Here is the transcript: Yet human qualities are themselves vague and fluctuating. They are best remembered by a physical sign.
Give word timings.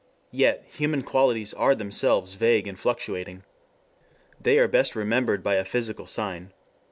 Yet 0.31 0.65
human 0.67 1.03
qualities 1.03 1.53
are 1.53 1.75
themselves 1.75 2.33
vague 2.33 2.65
and 2.65 2.79
fluctuating. 2.79 3.43
They 4.41 4.57
are 4.57 4.67
best 4.67 4.95
remembered 4.95 5.43
by 5.43 5.53
a 5.57 5.63
physical 5.63 6.07
sign. 6.07 6.53